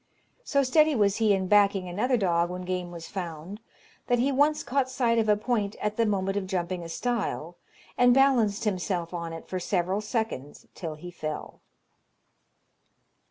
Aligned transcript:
So 0.43 0.63
steady 0.63 0.95
was 0.95 1.17
he 1.17 1.31
in 1.31 1.47
backing 1.47 1.87
another 1.87 2.17
dog 2.17 2.49
when 2.49 2.63
game 2.63 2.89
was 2.89 3.07
found, 3.07 3.59
that 4.07 4.17
he 4.17 4.31
once 4.31 4.63
caught 4.63 4.89
sight 4.89 5.19
of 5.19 5.29
a 5.29 5.37
point 5.37 5.75
at 5.79 5.95
the 5.95 6.07
moment 6.07 6.37
of 6.37 6.47
jumping 6.47 6.81
a 6.81 6.89
stile, 6.89 7.55
and 7.99 8.11
balanced 8.11 8.63
himself 8.63 9.13
on 9.13 9.31
it 9.31 9.47
for 9.47 9.59
several 9.59 10.01
seconds 10.01 10.65
till 10.73 10.95
he 10.95 11.11
fell. 11.11 11.61